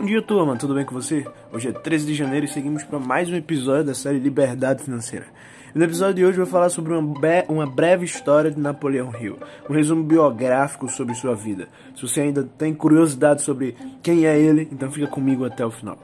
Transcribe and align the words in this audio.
Bom 0.00 0.06
dia, 0.06 0.22
turma, 0.22 0.56
tudo 0.56 0.72
bem 0.72 0.82
com 0.82 0.94
você? 0.94 1.26
Hoje 1.52 1.68
é 1.68 1.72
13 1.72 2.06
de 2.06 2.14
janeiro 2.14 2.46
e 2.46 2.48
seguimos 2.48 2.82
para 2.82 2.98
mais 2.98 3.28
um 3.28 3.36
episódio 3.36 3.84
da 3.84 3.94
série 3.94 4.18
Liberdade 4.18 4.82
Financeira. 4.82 5.26
no 5.74 5.84
episódio 5.84 6.14
de 6.14 6.24
hoje 6.24 6.38
eu 6.38 6.46
vou 6.46 6.50
falar 6.50 6.70
sobre 6.70 6.94
uma, 6.94 7.14
uma 7.50 7.66
breve 7.66 8.06
história 8.06 8.50
de 8.50 8.58
Napoleão 8.58 9.12
Hill, 9.20 9.36
um 9.68 9.74
resumo 9.74 10.02
biográfico 10.02 10.88
sobre 10.88 11.14
sua 11.14 11.34
vida. 11.34 11.68
Se 11.94 12.00
você 12.00 12.22
ainda 12.22 12.48
tem 12.56 12.72
curiosidade 12.72 13.42
sobre 13.42 13.76
quem 14.02 14.24
é 14.24 14.40
ele, 14.40 14.66
então 14.72 14.90
fica 14.90 15.06
comigo 15.06 15.44
até 15.44 15.66
o 15.66 15.70
final. 15.70 15.98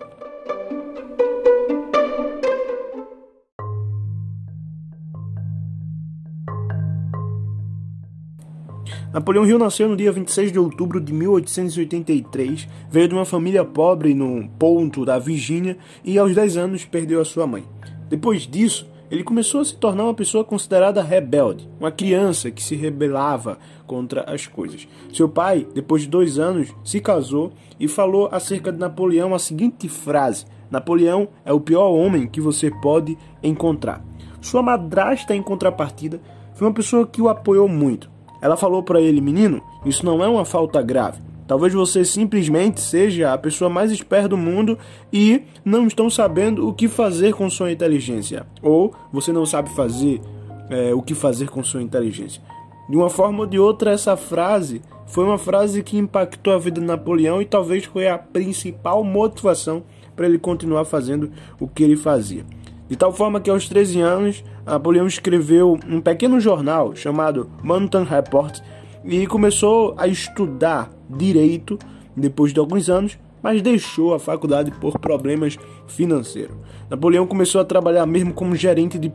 Napoleão 9.17 9.47
Hill 9.47 9.59
nasceu 9.59 9.89
no 9.89 9.97
dia 9.97 10.13
26 10.13 10.53
de 10.53 10.59
outubro 10.59 11.01
de 11.01 11.11
1883, 11.11 12.69
veio 12.91 13.09
de 13.09 13.15
uma 13.15 13.25
família 13.25 13.65
pobre 13.65 14.13
no 14.13 14.47
ponto 14.59 15.07
da 15.07 15.19
Virgínia 15.19 15.79
e 16.05 16.19
aos 16.19 16.35
10 16.35 16.59
anos 16.59 16.85
perdeu 16.85 17.23
a 17.23 17.25
sua 17.25 17.47
mãe. 17.47 17.65
Depois 18.11 18.47
disso, 18.47 18.87
ele 19.11 19.25
começou 19.25 19.63
a 19.63 19.65
se 19.65 19.75
tornar 19.75 20.05
uma 20.05 20.13
pessoa 20.13 20.45
considerada 20.45 21.03
rebelde, 21.03 21.67
uma 21.81 21.91
criança 21.91 22.51
que 22.51 22.63
se 22.63 22.75
rebelava 22.77 23.59
contra 23.87 24.21
as 24.31 24.47
coisas. 24.47 24.87
Seu 25.15 25.31
pai, 25.31 25.67
depois 25.75 26.03
de 26.03 26.09
dois 26.09 26.39
anos, 26.39 26.69
se 26.85 27.01
casou 27.01 27.55
e 27.81 27.89
falou 27.89 28.29
acerca 28.31 28.71
de 28.71 28.79
Napoleão 28.79 29.35
a 29.35 29.39
seguinte 29.39 29.89
frase: 29.89 30.45
Napoleão 30.71 31.27
é 31.43 31.55
o 31.55 31.61
pior 31.61 31.89
homem 31.89 32.27
que 32.27 32.39
você 32.39 32.71
pode 32.83 33.17
encontrar. 33.43 34.05
Sua 34.43 34.61
madrasta, 34.61 35.35
em 35.35 35.43
contrapartida, 35.43 36.21
foi 36.53 36.69
uma 36.69 36.75
pessoa 36.75 37.07
que 37.07 37.23
o 37.23 37.31
apoiou 37.31 37.67
muito. 37.67 38.15
Ela 38.41 38.57
falou 38.57 38.83
para 38.83 39.01
ele: 39.01 39.21
Menino, 39.21 39.63
isso 39.85 40.05
não 40.05 40.23
é 40.23 40.29
uma 40.29 40.45
falta 40.45 40.83
grave. 40.83 41.21
Talvez 41.47 41.73
você 41.73 42.05
simplesmente 42.05 42.81
seja 42.81 43.33
a 43.33 43.39
pessoa 43.39 43.71
mais 43.71 43.93
esperta 43.93 44.29
do 44.29 44.37
mundo 44.37 44.77
e 45.13 45.43
não 45.65 45.87
estão 45.87 46.11
sabendo 46.11 46.69
o 46.69 46.75
que 46.75 46.89
fazer 46.89 47.35
com 47.35 47.49
sua 47.49 47.71
inteligência. 47.71 48.45
Ou 48.61 48.93
você 49.13 49.33
não 49.33 49.47
sabe 49.47 49.71
fazer 49.71 50.21
é, 50.69 50.93
o 50.93 51.01
que 51.01 51.15
fazer 51.15 51.49
com 51.49 51.63
sua 51.63 51.83
inteligência. 51.83 52.43
De 52.89 52.97
uma 52.97 53.09
forma 53.09 53.41
ou 53.41 53.47
de 53.47 53.59
outra, 53.59 53.93
essa 53.93 54.17
frase 54.17 54.83
foi 55.07 55.25
uma 55.25 55.39
frase 55.39 55.83
que 55.83 55.97
impactou 55.97 56.53
a 56.53 56.59
vida 56.59 56.81
de 56.81 56.87
Napoleão 56.87 57.41
e 57.41 57.45
talvez 57.45 57.85
foi 57.85 58.09
a 58.09 58.19
principal 58.19 59.05
motivação 59.05 59.85
para 60.17 60.27
ele 60.27 60.39
continuar 60.39 60.85
fazendo 60.85 61.31
o 61.61 61.69
que 61.69 61.85
ele 61.85 61.97
fazia. 61.97 62.45
De 62.89 62.97
tal 62.97 63.13
forma 63.13 63.41
que 63.41 63.51
aos 63.51 63.69
13 63.69 64.01
anos, 64.01 64.45
Napoleão 64.67 65.07
escreveu 65.07 65.79
um 65.89 66.01
pequeno 66.01 66.41
jornal 66.41 66.95
chamado 66.97 67.49
Mountain 67.63 68.03
Report 68.03 68.59
e 69.05 69.25
começou 69.29 69.95
a 69.97 70.09
estudar 70.09 70.91
direito 71.09 71.79
depois 72.17 72.53
de 72.53 72.59
alguns 72.59 72.91
anos, 72.91 73.17
mas 73.41 73.63
deixou 73.63 74.13
a 74.13 74.19
faculdade 74.19 74.73
por 74.73 74.99
problemas 74.99 75.57
financeiros. 75.87 76.57
Napoleão 76.91 77.27
começou 77.29 77.61
a 77.61 77.65
trabalhar 77.65 78.05
mesmo 78.07 78.35
como 78.35 78.57
gerente 78.57 78.99
de 78.99 79.13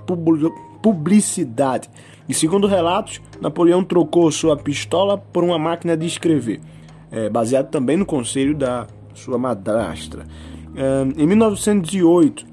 publicidade. 0.81 1.89
E 2.29 2.33
segundo 2.33 2.66
relatos, 2.66 3.22
Napoleão 3.41 3.83
trocou 3.83 4.31
sua 4.31 4.55
pistola 4.55 5.17
por 5.17 5.44
uma 5.44 5.59
máquina 5.59 5.97
de 5.97 6.05
escrever, 6.05 6.61
é, 7.11 7.29
baseado 7.29 7.69
também 7.69 7.97
no 7.97 8.05
conselho 8.05 8.55
da 8.55 8.88
sua 9.13 9.38
madrastra. 9.38 10.25
Em 11.17 11.27
1908, 11.27 12.45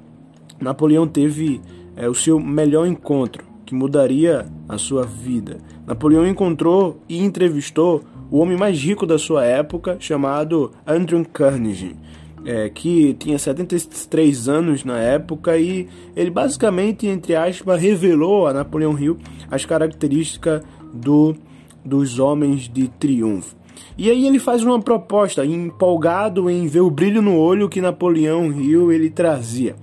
Napoleão 0.59 1.07
teve 1.07 1.61
é, 1.99 2.07
o 2.07 2.15
seu 2.15 2.39
melhor 2.39 2.87
encontro, 2.87 3.43
que 3.65 3.75
mudaria 3.75 4.47
a 4.69 4.77
sua 4.77 5.03
vida. 5.03 5.57
Napoleão 5.85 6.25
encontrou 6.25 7.03
e 7.09 7.21
entrevistou 7.21 8.01
o 8.31 8.39
homem 8.39 8.57
mais 8.57 8.81
rico 8.81 9.05
da 9.05 9.17
sua 9.17 9.43
época, 9.43 9.97
chamado 9.99 10.71
Andrew 10.87 11.25
Carnegie, 11.25 11.97
é, 12.45 12.69
que 12.69 13.13
tinha 13.15 13.37
73 13.37 14.47
anos 14.47 14.85
na 14.85 14.97
época 14.97 15.57
e 15.57 15.89
ele 16.15 16.29
basicamente, 16.29 17.05
entre 17.05 17.35
aspas, 17.35 17.81
revelou 17.81 18.47
a 18.47 18.53
Napoleão 18.53 18.97
Hill 18.97 19.17
as 19.51 19.65
características 19.65 20.63
do, 20.93 21.35
dos 21.83 22.17
homens 22.17 22.69
de 22.69 22.87
triunfo. 22.87 23.57
E 23.97 24.09
aí 24.09 24.25
ele 24.25 24.39
faz 24.39 24.63
uma 24.63 24.79
proposta, 24.79 25.45
empolgado 25.45 26.49
em 26.49 26.65
ver 26.65 26.79
o 26.79 26.89
brilho 26.89 27.21
no 27.21 27.37
olho 27.37 27.67
que 27.67 27.81
Napoleão 27.81 28.53
Hill 28.53 28.89
ele 28.89 29.09
trazia. 29.09 29.75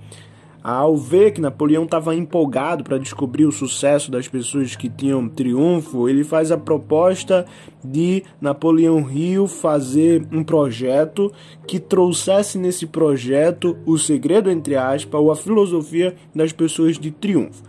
Ao 0.67 0.97
ver 0.97 1.31
que 1.31 1.39
Napoleão 1.39 1.85
estava 1.85 2.13
empolgado 2.13 2.83
para 2.83 2.97
descobrir 2.97 3.45
o 3.45 3.53
sucesso 3.53 4.11
das 4.11 4.27
pessoas 4.27 4.75
que 4.75 4.89
tinham 4.89 5.29
triunfo, 5.29 6.09
ele 6.09 6.25
faz 6.25 6.51
a 6.51 6.57
proposta 6.57 7.45
de 7.81 8.21
Napoleão 8.41 9.09
Hill 9.09 9.47
fazer 9.47 10.27
um 10.29 10.43
projeto 10.43 11.31
que 11.65 11.79
trouxesse 11.79 12.57
nesse 12.57 12.85
projeto 12.85 13.77
o 13.85 13.97
segredo, 13.97 14.51
entre 14.51 14.75
aspas, 14.75 15.21
ou 15.21 15.31
a 15.31 15.37
filosofia 15.37 16.13
das 16.35 16.51
pessoas 16.51 16.99
de 16.99 17.11
triunfo. 17.11 17.63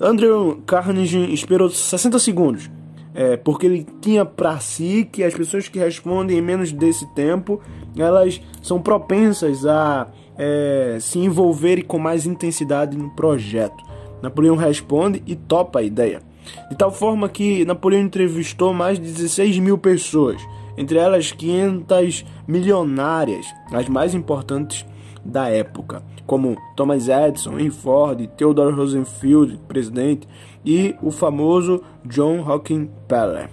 Andrew 0.00 0.62
Carnegie 0.64 1.34
esperou 1.34 1.68
60 1.68 2.16
segundos, 2.20 2.70
é, 3.12 3.36
porque 3.36 3.66
ele 3.66 3.86
tinha 4.00 4.24
para 4.24 4.60
si 4.60 5.08
que 5.10 5.24
as 5.24 5.34
pessoas 5.34 5.66
que 5.66 5.80
respondem 5.80 6.38
em 6.38 6.42
menos 6.42 6.70
desse 6.70 7.12
tempo, 7.12 7.60
elas 7.96 8.40
são 8.62 8.80
propensas 8.80 9.66
a 9.66 10.06
é, 10.38 10.98
se 11.00 11.18
envolverem 11.18 11.84
com 11.84 11.98
mais 11.98 12.26
intensidade 12.26 12.96
no 12.96 13.10
projeto. 13.10 13.84
Napoleão 14.22 14.56
responde 14.56 15.22
e 15.26 15.36
topa 15.36 15.80
a 15.80 15.82
ideia. 15.82 16.20
De 16.70 16.76
tal 16.76 16.92
forma 16.92 17.28
que 17.28 17.64
Napoleão 17.64 18.02
entrevistou 18.02 18.72
mais 18.72 18.98
de 18.98 19.04
16 19.10 19.58
mil 19.58 19.76
pessoas, 19.76 20.40
entre 20.76 20.98
elas 20.98 21.32
500 21.32 22.24
milionárias, 22.46 23.46
as 23.72 23.88
mais 23.88 24.14
importantes 24.14 24.86
da 25.24 25.48
época, 25.48 26.02
como 26.26 26.56
Thomas 26.76 27.08
Edison, 27.08 27.58
Henry 27.58 27.70
Ford, 27.70 28.26
Theodore 28.36 28.74
Roosevelt, 28.74 29.58
presidente, 29.66 30.28
e 30.64 30.94
o 31.02 31.10
famoso 31.10 31.82
John 32.04 32.42
Rockefeller. 32.42 33.48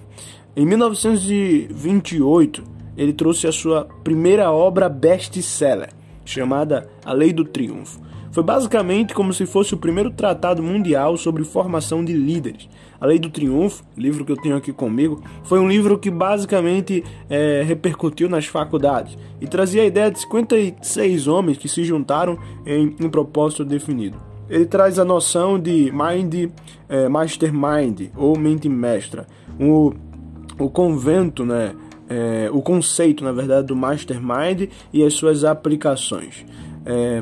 Em 0.56 0.66
1928, 0.66 2.64
ele 2.96 3.14
trouxe 3.14 3.48
a 3.48 3.52
sua 3.52 3.88
primeira 4.04 4.52
obra 4.52 4.88
best-seller, 4.88 5.90
chamada 6.26 6.88
A 7.04 7.14
Lei 7.14 7.34
do 7.34 7.46
Triunfo. 7.46 8.02
Foi 8.34 8.42
basicamente 8.42 9.14
como 9.14 9.32
se 9.32 9.46
fosse 9.46 9.76
o 9.76 9.78
primeiro 9.78 10.10
tratado 10.10 10.64
mundial 10.64 11.16
sobre 11.18 11.44
formação 11.44 12.04
de 12.04 12.14
líderes. 12.14 12.68
A 13.00 13.06
Lei 13.06 13.20
do 13.20 13.30
Triunfo, 13.30 13.84
livro 13.96 14.26
que 14.26 14.32
eu 14.32 14.38
tenho 14.38 14.56
aqui 14.56 14.74
comigo, 14.74 15.22
foi 15.44 15.60
um 15.60 15.68
livro 15.68 16.00
que 16.00 16.10
basicamente 16.10 17.04
é, 17.30 17.62
repercutiu 17.64 18.28
nas 18.28 18.48
faculdades 18.48 19.16
e 19.40 19.46
trazia 19.46 19.84
a 19.84 19.86
ideia 19.86 20.10
de 20.10 20.20
56 20.20 21.28
homens 21.28 21.60
que 21.60 21.70
se 21.70 21.84
juntaram 21.84 22.40
em 22.66 22.96
um 23.00 23.10
propósito 23.10 23.64
definido. 23.64 24.18
Ele 24.50 24.66
traz 24.66 24.98
a 24.98 25.06
noção 25.06 25.60
de 25.60 25.92
mind, 25.92 26.52
é, 26.90 27.08
mastermind 27.08 28.10
ou 28.16 28.38
mente 28.38 28.68
mestra, 28.68 29.28
o, 29.60 29.94
o 30.58 30.70
convento, 30.70 31.46
né? 31.46 31.76
É, 32.14 32.50
o 32.52 32.62
conceito, 32.62 33.24
na 33.24 33.32
verdade, 33.32 33.68
do 33.68 33.76
mastermind 33.76 34.70
e 34.92 35.04
as 35.04 35.16
suas 35.16 35.44
aplicações. 35.44 36.46
É, 36.86 37.22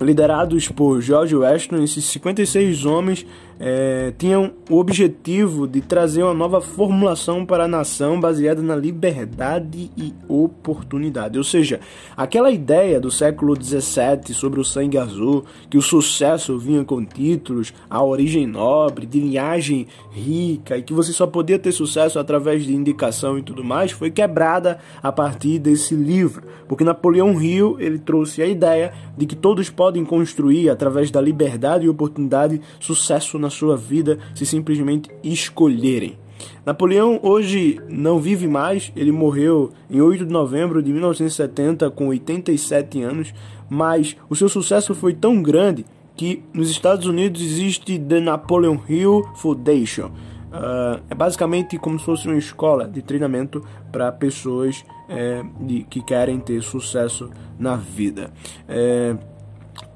liderados 0.00 0.68
por 0.68 1.00
George 1.00 1.34
Weston, 1.34 1.82
esses 1.82 2.04
56 2.04 2.84
homens 2.84 3.26
é, 3.64 4.12
tinham 4.18 4.52
o 4.68 4.78
objetivo 4.78 5.68
de 5.68 5.80
trazer 5.80 6.22
uma 6.22 6.34
nova 6.34 6.60
formulação 6.60 7.44
para 7.44 7.64
a 7.64 7.68
nação 7.68 8.18
baseada 8.18 8.62
na 8.62 8.74
liberdade 8.74 9.90
e 9.96 10.12
oportunidade. 10.26 11.38
Ou 11.38 11.44
seja, 11.44 11.78
aquela 12.16 12.50
ideia 12.50 12.98
do 12.98 13.10
século 13.10 13.54
XVII 13.54 14.34
sobre 14.34 14.60
o 14.60 14.64
sangue 14.64 14.98
azul, 14.98 15.44
que 15.70 15.78
o 15.78 15.82
sucesso 15.82 16.58
vinha 16.58 16.84
com 16.84 17.04
títulos, 17.04 17.72
a 17.88 18.02
origem 18.02 18.46
nobre, 18.46 19.06
de 19.06 19.20
linhagem 19.20 19.86
rica 20.10 20.76
e 20.76 20.82
que 20.82 20.92
você 20.92 21.12
só 21.12 21.26
podia 21.26 21.58
ter 21.58 21.72
sucesso 21.72 22.18
através 22.18 22.64
de 22.64 22.74
indicação 22.74 23.38
e 23.38 23.42
tudo 23.42 23.62
mais, 23.62 23.92
foi 23.92 24.10
quebrada 24.10 24.78
a 25.02 25.12
partir 25.12 25.58
desse 25.58 25.94
livro, 25.94 26.42
porque 26.66 26.84
Napoleão 26.84 27.40
Hill 27.40 27.76
ele 27.78 27.98
trouxe 27.98 28.42
a 28.42 28.46
ideia 28.46 28.92
de 29.16 29.26
que 29.26 29.36
todos 29.36 29.70
podem 29.70 29.91
construir 30.04 30.68
através 30.68 31.10
da 31.10 31.20
liberdade 31.20 31.86
e 31.86 31.88
oportunidade 31.88 32.60
sucesso 32.80 33.38
na 33.38 33.50
sua 33.50 33.76
vida 33.76 34.18
se 34.34 34.46
simplesmente 34.46 35.10
escolherem. 35.22 36.18
Napoleão 36.64 37.18
hoje 37.22 37.80
não 37.88 38.18
vive 38.18 38.46
mais, 38.46 38.92
ele 38.94 39.12
morreu 39.12 39.72
em 39.90 40.00
8 40.00 40.26
de 40.26 40.32
novembro 40.32 40.82
de 40.82 40.92
1970 40.92 41.90
com 41.90 42.08
87 42.08 43.02
anos, 43.02 43.34
mas 43.68 44.16
o 44.28 44.36
seu 44.36 44.48
sucesso 44.48 44.94
foi 44.94 45.12
tão 45.12 45.42
grande 45.42 45.84
que 46.16 46.42
nos 46.52 46.70
Estados 46.70 47.06
Unidos 47.06 47.40
existe 47.40 47.98
The 47.98 48.20
Napoleon 48.20 48.78
Hill 48.88 49.24
Foundation. 49.36 50.10
Uh, 50.52 51.02
é 51.08 51.14
basicamente 51.14 51.78
como 51.78 51.98
se 51.98 52.04
fosse 52.04 52.28
uma 52.28 52.36
escola 52.36 52.86
de 52.86 53.00
treinamento 53.00 53.64
para 53.90 54.12
pessoas 54.12 54.84
é, 55.08 55.42
de, 55.60 55.82
que 55.84 56.02
querem 56.02 56.38
ter 56.38 56.62
sucesso 56.62 57.30
na 57.58 57.74
vida. 57.74 58.30
É, 58.68 59.16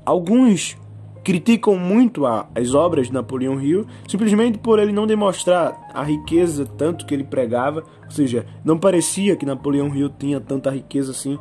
alguns 0.06 0.79
criticam 1.25 1.76
muito 1.76 2.25
as 2.25 2.73
obras 2.73 3.08
de 3.08 3.12
Napoleão 3.12 3.61
Hill 3.61 3.85
simplesmente 4.06 4.58
por 4.58 4.79
ele 4.79 4.93
não 4.93 5.08
demonstrar 5.08 5.76
a 5.93 6.05
riqueza 6.05 6.64
tanto 6.64 7.05
que 7.05 7.12
ele 7.12 7.25
pregava, 7.25 7.82
ou 8.05 8.11
seja, 8.11 8.47
não 8.64 8.79
parecia 8.79 9.35
que 9.35 9.44
Napoleão 9.44 9.93
Hill 9.94 10.08
tinha 10.08 10.41
tanta 10.41 10.70
riqueza 10.70 11.11
assim 11.11 11.37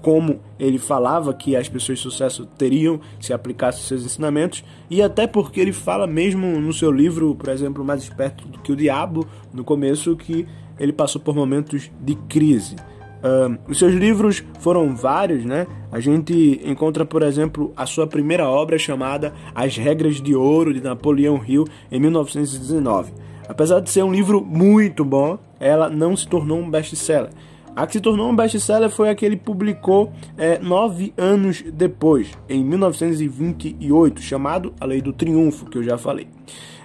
como 0.00 0.38
ele 0.58 0.78
falava 0.78 1.32
que 1.32 1.56
as 1.56 1.66
pessoas 1.66 1.98
de 1.98 2.02
sucesso 2.02 2.44
teriam 2.44 3.00
se 3.18 3.32
aplicassem 3.32 3.82
seus 3.82 4.04
ensinamentos, 4.04 4.62
e 4.90 5.00
até 5.00 5.26
porque 5.26 5.58
ele 5.58 5.72
fala 5.72 6.06
mesmo 6.06 6.60
no 6.60 6.74
seu 6.74 6.92
livro, 6.92 7.34
por 7.34 7.48
exemplo, 7.48 7.82
Mais 7.82 8.02
Esperto 8.02 8.46
do 8.46 8.58
que 8.58 8.70
o 8.70 8.76
Diabo, 8.76 9.26
no 9.50 9.64
começo, 9.64 10.14
que 10.14 10.46
ele 10.78 10.92
passou 10.92 11.22
por 11.22 11.34
momentos 11.34 11.90
de 12.02 12.14
crise. 12.28 12.76
Uh, 13.24 13.58
os 13.66 13.78
seus 13.78 13.94
livros 13.94 14.44
foram 14.60 14.94
vários, 14.94 15.46
né? 15.46 15.66
A 15.90 15.98
gente 15.98 16.60
encontra, 16.62 17.06
por 17.06 17.22
exemplo, 17.22 17.72
a 17.74 17.86
sua 17.86 18.06
primeira 18.06 18.46
obra 18.46 18.76
chamada 18.76 19.32
As 19.54 19.78
Regras 19.78 20.20
de 20.20 20.34
Ouro 20.34 20.74
de 20.74 20.82
Napoleão 20.82 21.42
Hill 21.42 21.64
em 21.90 21.98
1919. 21.98 23.14
Apesar 23.48 23.80
de 23.80 23.88
ser 23.88 24.02
um 24.02 24.12
livro 24.12 24.44
muito 24.44 25.06
bom, 25.06 25.38
ela 25.58 25.88
não 25.88 26.14
se 26.14 26.28
tornou 26.28 26.58
um 26.58 26.70
best-seller. 26.70 27.30
A 27.74 27.86
que 27.86 27.94
se 27.94 28.00
tornou 28.00 28.28
um 28.28 28.36
best-seller 28.36 28.90
foi 28.90 29.08
a 29.08 29.14
que 29.14 29.24
ele 29.24 29.36
publicou 29.36 30.12
é, 30.36 30.58
nove 30.58 31.14
anos 31.16 31.64
depois, 31.72 32.30
em 32.46 32.62
1928, 32.62 34.20
chamado 34.20 34.74
A 34.78 34.84
Lei 34.84 35.00
do 35.00 35.14
Triunfo, 35.14 35.64
que 35.64 35.78
eu 35.78 35.82
já 35.82 35.96
falei. 35.96 36.28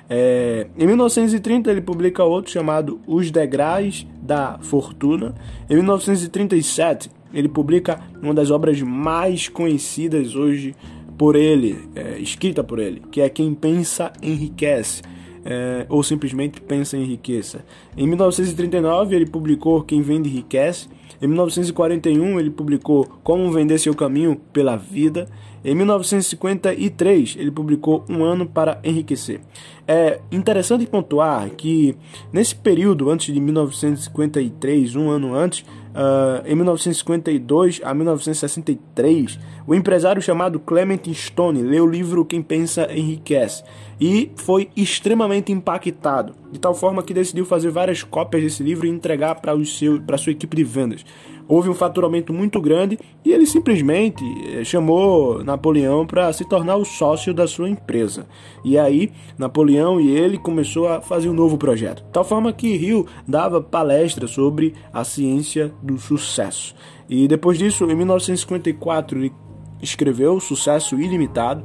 É, 0.10 0.66
em 0.76 0.88
1930 0.88 1.70
ele 1.70 1.82
publica 1.82 2.24
outro 2.24 2.52
chamado 2.52 3.00
Os 3.06 3.30
Degraus 3.30 4.08
da 4.30 4.60
Fortuna. 4.62 5.34
Em 5.68 5.74
1937 5.74 7.10
ele 7.34 7.50
publica 7.50 8.00
uma 8.22 8.34
das 8.34 8.52
obras 8.52 8.80
mais 8.80 9.50
conhecidas 9.50 10.36
hoje 10.36 10.76
por 11.18 11.36
ele, 11.36 11.90
é, 11.96 12.20
escrita 12.20 12.64
por 12.64 12.78
ele, 12.78 13.02
que 13.12 13.22
é 13.22 13.28
Quem 13.28 13.56
Pensa 13.56 14.14
Enriquece 14.22 15.02
é, 15.46 15.86
ou 15.90 16.04
simplesmente 16.04 16.62
pensa 16.62 16.98
em 16.98 17.04
riqueza. 17.04 17.64
Em 17.98 18.08
1939 18.08 19.16
ele 19.16 19.26
publicou 19.26 19.84
Quem 19.84 20.02
Vende 20.02 20.30
Enriquece. 20.30 20.88
Em 21.22 21.28
1941 21.28 22.40
ele 22.40 22.50
publicou 22.50 23.06
Como 23.24 23.52
Vender 23.52 23.80
Seu 23.80 23.94
Caminho 23.96 24.40
pela 24.54 24.76
Vida. 24.76 25.28
Em 25.64 25.76
1953 25.76 27.36
ele 27.38 27.52
publicou 27.52 28.06
Um 28.10 28.24
Ano 28.24 28.46
para 28.46 28.80
Enriquecer. 28.84 29.42
É 29.88 30.20
interessante 30.32 30.86
pontuar 30.86 31.50
que 31.50 31.96
nesse 32.32 32.56
período 32.56 33.10
antes 33.10 33.34
de 33.34 33.40
1953, 33.40 34.96
um 34.96 35.10
ano 35.10 35.34
antes, 35.34 35.66
Uh, 35.90 36.46
em 36.46 36.56
1952 36.56 37.82
a 37.84 37.96
1963, 37.96 39.40
o 39.70 39.76
empresário 39.76 40.20
chamado 40.20 40.60
Clement 40.60 41.14
Stone 41.14 41.62
leu 41.62 41.84
o 41.84 41.90
livro 41.90 42.26
Quem 42.26 42.42
Pensa 42.42 42.92
Enriquece 42.92 43.64
e 44.02 44.32
foi 44.36 44.68
extremamente 44.76 45.52
impactado, 45.52 46.34
de 46.52 46.60
tal 46.60 46.74
forma 46.74 47.04
que 47.04 47.14
decidiu 47.14 47.46
fazer 47.46 47.70
várias 47.70 48.02
cópias 48.02 48.42
desse 48.42 48.64
livro 48.64 48.88
e 48.88 48.90
entregar 48.90 49.36
para 49.36 49.54
a 49.54 50.18
sua 50.18 50.32
equipe 50.32 50.58
de 50.58 50.64
vendas 50.64 51.06
houve 51.50 51.68
um 51.68 51.74
faturamento 51.74 52.32
muito 52.32 52.62
grande 52.62 53.00
e 53.26 53.32
ele 53.34 53.48
simplesmente 53.48 54.24
eh, 54.54 54.64
chamou 54.64 55.44
Napoleão 55.44 56.06
para 56.06 56.32
se 56.32 56.48
tornar 56.48 56.76
o 56.76 56.86
sócio 56.86 57.34
da 57.34 57.48
sua 57.48 57.68
empresa. 57.68 58.28
E 58.64 58.78
aí, 58.78 59.12
Napoleão 59.36 60.00
e 60.00 60.12
ele 60.12 60.38
começou 60.38 60.88
a 60.88 61.02
fazer 61.02 61.28
um 61.28 61.34
novo 61.34 61.58
projeto. 61.58 62.04
Tal 62.14 62.24
forma 62.24 62.54
que 62.54 62.78
Rio 62.78 63.08
dava 63.28 63.60
palestras 63.60 64.30
sobre 64.30 64.76
a 64.94 65.04
ciência 65.04 65.74
do 65.82 65.98
sucesso. 65.98 66.76
E 67.10 67.28
depois 67.28 67.58
disso, 67.58 67.84
em 67.86 67.96
1954, 67.96 69.18
ele 69.18 69.34
escreveu 69.82 70.40
Sucesso 70.40 71.00
Ilimitado. 71.00 71.64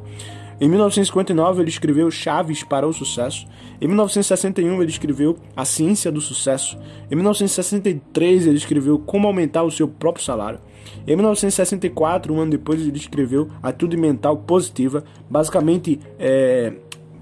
Em 0.60 0.68
1959 0.68 1.62
ele 1.62 1.68
escreveu 1.68 2.10
Chaves 2.10 2.62
para 2.62 2.86
o 2.86 2.92
Sucesso. 2.92 3.46
Em 3.80 3.86
1961 3.86 4.80
ele 4.80 4.90
escreveu 4.90 5.36
A 5.56 5.64
Ciência 5.64 6.12
do 6.12 6.20
Sucesso. 6.20 6.78
Em 7.10 7.14
1963 7.14 8.46
ele 8.46 8.56
escreveu 8.56 8.98
Como 8.98 9.26
Aumentar 9.26 9.64
o 9.64 9.70
Seu 9.70 9.88
Próprio 9.88 10.24
Salário. 10.24 10.60
Em 11.06 11.16
1964, 11.16 12.32
um 12.32 12.40
ano 12.40 12.52
depois, 12.52 12.80
ele 12.80 12.96
escreveu 12.96 13.48
Atitude 13.62 13.96
Mental 13.96 14.36
Positiva, 14.38 15.04
basicamente 15.28 16.00
é, 16.18 16.72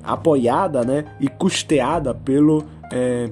apoiada 0.02 0.84
né, 0.84 1.04
e 1.20 1.28
custeada 1.28 2.14
pelo 2.14 2.64
é, 2.92 3.30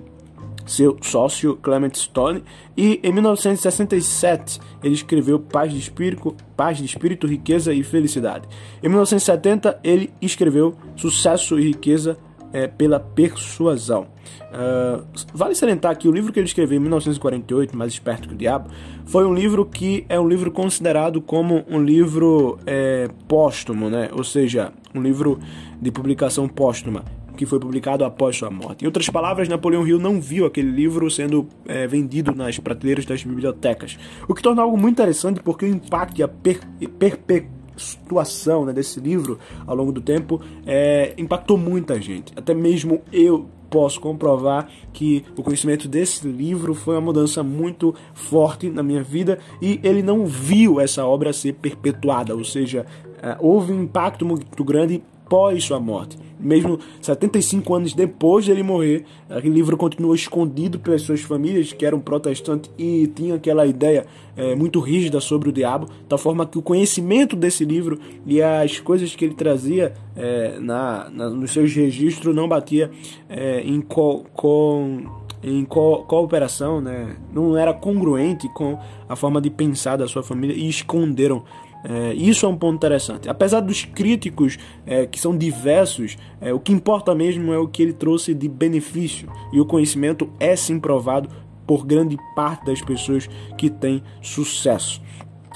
seu 0.71 0.97
sócio 1.03 1.57
Clement 1.57 1.95
Stone, 1.95 2.45
e 2.77 3.01
em 3.03 3.13
1967 3.13 4.61
ele 4.83 4.95
escreveu 4.95 5.41
Paz 5.41 5.73
de 5.73 5.79
Espírito, 5.79 6.35
Paz 6.57 6.79
de 6.79 6.85
Espírito, 6.85 7.27
Riqueza 7.27 7.73
e 7.75 7.83
Felicidade. 7.83 8.49
Em 8.83 8.89
1970 8.89 9.81
ele 9.83 10.13
escreveu 10.23 10.75
Sucesso 10.97 11.59
e 11.59 11.65
Riqueza 11.65 12.17
é, 12.53 12.69
pela 12.69 13.01
Persuasão. 13.01 14.09
Uh, 14.51 15.05
vale 15.33 15.55
salientar 15.55 15.97
que 15.97 16.09
o 16.09 16.13
livro 16.13 16.33
que 16.33 16.39
ele 16.39 16.47
escreveu 16.47 16.77
em 16.77 16.81
1948, 16.81 17.77
Mais 17.77 17.93
Esperto 17.93 18.29
que 18.29 18.35
o 18.35 18.37
Diabo, 18.37 18.71
foi 19.05 19.25
um 19.25 19.35
livro 19.35 19.65
que 19.65 20.05
é 20.09 20.19
um 20.19 20.29
livro 20.29 20.51
considerado 20.51 21.21
como 21.21 21.65
um 21.69 21.83
livro 21.83 22.59
é, 22.67 23.09
póstumo, 23.29 23.89
né? 23.89 24.09
ou 24.13 24.25
seja, 24.25 24.73
um 24.95 25.03
livro 25.03 25.39
de 25.81 25.91
publicação 25.91 26.49
póstuma 26.49 27.05
que 27.41 27.47
foi 27.47 27.59
publicado 27.59 28.05
após 28.05 28.37
sua 28.37 28.51
morte. 28.51 28.85
Em 28.85 28.87
outras 28.87 29.09
palavras, 29.09 29.49
Napoleão 29.49 29.89
Hill 29.89 29.99
não 29.99 30.21
viu 30.21 30.45
aquele 30.45 30.71
livro 30.71 31.11
sendo 31.11 31.49
é, 31.65 31.87
vendido 31.87 32.35
nas 32.35 32.59
prateleiras 32.59 33.07
das 33.07 33.25
bibliotecas, 33.25 33.99
o 34.29 34.35
que 34.35 34.43
torna 34.43 34.61
algo 34.61 34.77
muito 34.77 34.97
interessante 34.97 35.41
porque 35.41 35.65
o 35.65 35.69
impacto 35.69 36.19
e 36.19 36.23
a 36.23 36.29
per 36.29 36.61
perpetuação 36.99 38.67
né, 38.67 38.75
desse 38.75 39.01
livro 39.01 39.39
ao 39.67 39.75
longo 39.75 39.91
do 39.91 40.03
tempo 40.03 40.39
é, 40.67 41.15
impactou 41.17 41.57
muita 41.57 41.99
gente. 41.99 42.31
Até 42.37 42.53
mesmo 42.53 43.01
eu 43.11 43.49
posso 43.71 43.99
comprovar 44.03 44.69
que 44.93 45.25
o 45.35 45.43
conhecimento 45.43 45.89
desse 45.89 46.29
livro 46.29 46.75
foi 46.75 46.97
uma 46.97 47.01
mudança 47.01 47.43
muito 47.43 47.95
forte 48.13 48.69
na 48.69 48.83
minha 48.83 49.03
vida 49.03 49.39
e 49.63 49.81
ele 49.83 50.03
não 50.03 50.27
viu 50.27 50.79
essa 50.79 51.07
obra 51.07 51.33
ser 51.33 51.55
perpetuada, 51.55 52.37
ou 52.37 52.45
seja, 52.45 52.85
é, 53.23 53.35
houve 53.41 53.73
um 53.73 53.85
impacto 53.85 54.27
muito 54.27 54.63
grande 54.63 55.03
após 55.25 55.65
sua 55.65 55.81
morte. 55.81 56.19
Mesmo 56.41 56.79
75 57.01 57.75
anos 57.75 57.93
depois 57.93 58.45
de 58.45 58.51
ele 58.51 58.63
morrer, 58.63 59.05
aquele 59.29 59.55
livro 59.55 59.77
continuou 59.77 60.15
escondido 60.15 60.79
pelas 60.79 61.03
suas 61.03 61.21
famílias 61.21 61.73
que 61.73 61.85
eram 61.85 62.01
protestantes 62.01 62.71
e 62.79 63.07
tinham 63.15 63.37
aquela 63.37 63.67
ideia 63.67 64.07
é, 64.37 64.55
muito 64.55 64.81
rígida 64.81 65.21
sobre 65.21 65.49
o 65.51 65.53
diabo, 65.53 65.89
da 66.09 66.17
forma 66.17 66.47
que 66.47 66.59
o 66.59 66.63
conhecimento 66.63 67.37
desse 67.37 67.65
livro 67.65 67.99
e 68.27 68.41
as 68.43 68.81
coisas 68.81 69.15
que 69.15 69.25
ele 69.25 69.35
trazia 69.35 69.93
é, 70.17 70.59
na, 70.59 71.11
na, 71.11 71.31
nos 71.31 71.51
seus 71.53 71.75
registros 71.75 72.35
não 72.35 72.49
batia 72.49 72.91
é, 73.29 73.61
em 73.61 73.81
co, 73.81 74.25
com 74.33 75.21
em 75.43 75.65
co 75.65 76.05
cooperação, 76.05 76.81
né? 76.81 77.17
não 77.33 77.57
era 77.57 77.73
congruente 77.73 78.49
com 78.51 78.79
a 79.09 79.17
forma 79.17 79.41
de 79.41 79.49
pensar 79.49 79.97
da 79.97 80.07
sua 80.07 80.23
família 80.23 80.55
e 80.55 80.69
esconderam 80.69 81.43
é, 81.85 82.13
isso 82.15 82.47
é 82.47 82.49
um 82.49 82.57
ponto 82.57 82.77
interessante. 82.77 83.29
Apesar 83.29 83.61
dos 83.61 83.85
críticos 83.85 84.59
é, 84.87 85.07
que 85.07 85.19
são 85.19 85.37
diversos, 85.37 86.17
é, 86.41 86.53
o 86.53 86.61
que 86.61 86.73
importa 86.73 87.15
mesmo 87.15 87.53
é 87.53 87.59
o 87.59 87.69
que 87.69 87.83
ele 87.83 87.93
trouxe 87.93 88.35
de 88.35 88.49
benefício. 88.49 89.29
E 89.53 89.61
o 89.61 89.65
conhecimento 89.65 90.31
é 90.39 90.55
sim 90.57 90.79
provado 90.79 91.29
por 91.67 91.87
grande 91.87 92.19
parte 92.35 92.67
das 92.67 92.83
pessoas 92.83 93.29
que 93.57 93.71
têm 93.71 94.03
sucesso. 94.21 95.01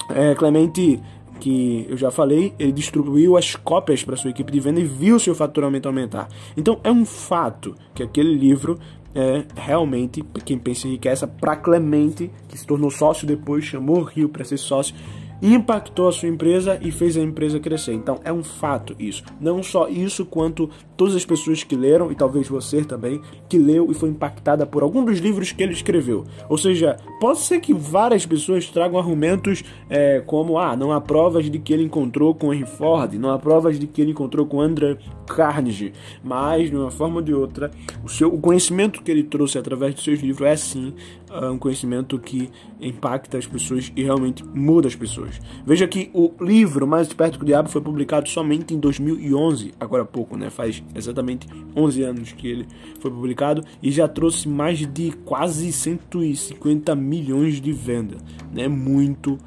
É, 0.09 0.33
Clemente, 0.35 0.99
que 1.39 1.85
eu 1.89 1.97
já 1.97 2.09
falei, 2.09 2.53
ele 2.57 2.71
distribuiu 2.71 3.37
as 3.37 3.55
cópias 3.55 4.03
para 4.03 4.15
sua 4.15 4.31
equipe 4.31 4.51
de 4.51 4.59
venda 4.59 4.79
e 4.79 4.83
viu 4.83 5.19
seu 5.19 5.35
faturamento 5.35 5.87
aumentar. 5.87 6.27
Então 6.55 6.79
é 6.83 6.91
um 6.91 7.05
fato 7.05 7.75
que 7.93 8.01
aquele 8.01 8.33
livro 8.33 8.79
é 9.13 9.45
realmente, 9.55 10.23
quem 10.43 10.57
pensa 10.57 10.87
enriquece, 10.87 11.25
para 11.25 11.55
Clemente, 11.55 12.29
que 12.49 12.57
se 12.57 12.67
tornou 12.67 12.91
sócio 12.91 13.25
depois, 13.25 13.63
chamou 13.63 14.03
Rio 14.03 14.27
para 14.27 14.43
ser 14.43 14.57
sócio 14.57 14.93
impactou 15.53 16.07
a 16.07 16.11
sua 16.11 16.29
empresa 16.29 16.79
e 16.81 16.91
fez 16.91 17.17
a 17.17 17.21
empresa 17.21 17.59
crescer. 17.59 17.93
Então 17.93 18.19
é 18.23 18.31
um 18.31 18.43
fato 18.43 18.95
isso. 18.97 19.23
Não 19.39 19.61
só 19.61 19.87
isso, 19.87 20.25
quanto 20.25 20.69
todas 20.95 21.15
as 21.15 21.25
pessoas 21.25 21.63
que 21.63 21.75
leram, 21.75 22.11
e 22.11 22.15
talvez 22.15 22.47
você 22.47 22.83
também, 22.83 23.21
que 23.49 23.57
leu 23.57 23.91
e 23.91 23.93
foi 23.93 24.09
impactada 24.09 24.65
por 24.65 24.81
algum 24.81 25.03
dos 25.03 25.19
livros 25.19 25.51
que 25.51 25.61
ele 25.61 25.73
escreveu. 25.73 26.23
Ou 26.49 26.57
seja, 26.57 26.97
pode 27.19 27.39
ser 27.39 27.59
que 27.59 27.73
várias 27.73 28.25
pessoas 28.25 28.69
tragam 28.69 28.97
argumentos 28.97 29.63
é, 29.89 30.21
como: 30.25 30.57
ah, 30.57 30.75
não 30.75 30.91
há 30.91 31.01
provas 31.01 31.49
de 31.49 31.59
que 31.59 31.73
ele 31.73 31.83
encontrou 31.83 32.33
com 32.33 32.53
Henry 32.53 32.65
Ford, 32.65 33.13
não 33.15 33.31
há 33.31 33.37
provas 33.37 33.79
de 33.79 33.87
que 33.87 34.01
ele 34.01 34.11
encontrou 34.11 34.45
com 34.45 34.61
André 34.61 34.97
Carnegie, 35.27 35.93
mas 36.23 36.69
de 36.69 36.75
uma 36.75 36.91
forma 36.91 37.17
ou 37.17 37.21
de 37.21 37.33
outra, 37.33 37.71
o, 38.03 38.09
seu, 38.09 38.33
o 38.33 38.39
conhecimento 38.39 39.01
que 39.01 39.11
ele 39.11 39.23
trouxe 39.23 39.57
através 39.57 39.95
de 39.95 40.01
seus 40.01 40.19
livros 40.19 40.47
é 40.47 40.55
sim 40.55 40.93
é 41.31 41.49
um 41.49 41.57
conhecimento 41.57 42.17
que 42.17 42.49
impacta 42.79 43.37
as 43.37 43.45
pessoas 43.45 43.91
e 43.95 44.03
realmente 44.03 44.43
muda 44.43 44.87
as 44.87 44.95
pessoas. 44.95 45.34
Veja 45.65 45.87
que 45.87 46.09
o 46.13 46.31
livro 46.39 46.87
Mais 46.87 47.07
Esperto 47.07 47.37
que 47.37 47.43
o 47.43 47.47
Diabo 47.47 47.69
foi 47.69 47.81
publicado 47.81 48.27
somente 48.29 48.73
em 48.73 48.79
2011, 48.79 49.73
agora 49.79 50.03
há 50.03 50.05
pouco, 50.05 50.37
né? 50.37 50.49
Faz 50.49 50.83
exatamente 50.93 51.47
11 51.75 52.03
anos 52.03 52.31
que 52.31 52.47
ele 52.47 52.67
foi 52.99 53.11
publicado 53.11 53.63
e 53.81 53.91
já 53.91 54.07
trouxe 54.07 54.47
mais 54.47 54.79
de 54.79 55.11
quase 55.25 55.71
150 55.71 56.95
milhões 56.95 57.61
de 57.61 57.71
vendas, 57.71 58.21
né? 58.53 58.67
Muito, 58.67 59.37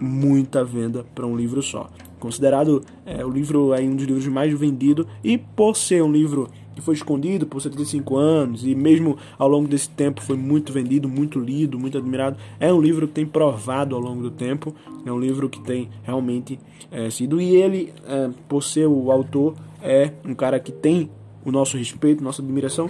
muita 0.00 0.64
venda 0.64 1.04
para 1.14 1.26
um 1.26 1.36
livro 1.36 1.62
só 1.62 1.90
considerado 2.20 2.84
é, 3.04 3.24
o 3.24 3.30
livro 3.30 3.72
aí 3.72 3.88
um 3.88 3.96
dos 3.96 4.04
livros 4.04 4.26
mais 4.28 4.52
vendidos 4.52 5.06
e 5.24 5.38
por 5.38 5.74
ser 5.74 6.02
um 6.02 6.12
livro 6.12 6.48
que 6.74 6.80
foi 6.80 6.94
escondido 6.94 7.46
por 7.46 7.60
75 7.60 8.16
anos 8.16 8.64
e 8.64 8.74
mesmo 8.74 9.16
ao 9.38 9.48
longo 9.48 9.68
desse 9.68 9.88
tempo 9.88 10.20
foi 10.22 10.36
muito 10.36 10.72
vendido, 10.72 11.08
muito 11.08 11.38
lido, 11.38 11.78
muito 11.78 11.98
admirado. 11.98 12.36
É 12.58 12.72
um 12.72 12.80
livro 12.80 13.06
que 13.08 13.14
tem 13.14 13.26
provado 13.26 13.94
ao 13.94 14.00
longo 14.00 14.22
do 14.22 14.30
tempo, 14.30 14.74
é 15.04 15.12
um 15.12 15.18
livro 15.18 15.48
que 15.48 15.60
tem 15.60 15.88
realmente 16.02 16.58
é, 16.90 17.10
sido. 17.10 17.40
E 17.40 17.54
ele, 17.56 17.92
é, 18.06 18.30
por 18.48 18.62
ser 18.62 18.86
o 18.86 19.10
autor, 19.10 19.54
é 19.82 20.12
um 20.24 20.34
cara 20.34 20.58
que 20.60 20.72
tem 20.72 21.10
o 21.44 21.50
nosso 21.50 21.76
respeito, 21.76 22.22
nossa 22.22 22.42
admiração. 22.42 22.88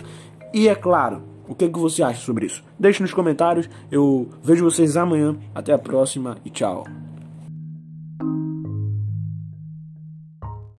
E 0.52 0.68
é 0.68 0.74
claro, 0.74 1.22
o 1.48 1.54
que, 1.54 1.64
é 1.64 1.68
que 1.68 1.78
você 1.78 2.02
acha 2.02 2.20
sobre 2.20 2.46
isso? 2.46 2.62
Deixe 2.78 3.02
nos 3.02 3.12
comentários. 3.12 3.68
Eu 3.90 4.28
vejo 4.42 4.64
vocês 4.64 4.96
amanhã. 4.96 5.36
Até 5.54 5.72
a 5.72 5.78
próxima 5.78 6.38
e 6.44 6.50
tchau. 6.50 6.84